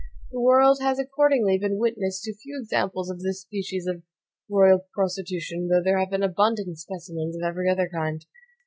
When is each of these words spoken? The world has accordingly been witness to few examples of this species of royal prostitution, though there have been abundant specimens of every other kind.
The 0.31 0.41
world 0.41 0.79
has 0.81 0.97
accordingly 0.97 1.59
been 1.59 1.77
witness 1.77 2.23
to 2.23 2.33
few 2.33 2.57
examples 2.59 3.11
of 3.11 3.19
this 3.19 3.41
species 3.43 3.85
of 3.85 4.01
royal 4.49 4.83
prostitution, 4.95 5.67
though 5.67 5.83
there 5.83 5.99
have 5.99 6.09
been 6.09 6.23
abundant 6.23 6.79
specimens 6.79 7.35
of 7.35 7.43
every 7.43 7.69
other 7.69 7.87
kind. 7.87 8.25